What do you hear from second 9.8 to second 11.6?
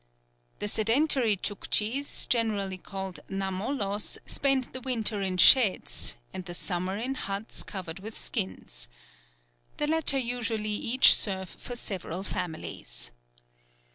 latter usually each serve